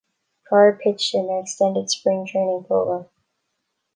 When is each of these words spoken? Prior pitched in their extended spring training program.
Prior 0.47 0.79
pitched 0.83 1.13
in 1.13 1.27
their 1.27 1.41
extended 1.41 1.91
spring 1.91 2.25
training 2.25 2.63
program. 2.63 3.05